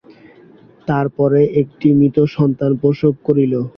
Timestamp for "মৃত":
1.99-2.17